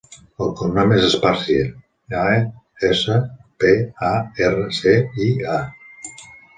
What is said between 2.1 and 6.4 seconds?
e, essa, pe, a, erra, ce, i, a.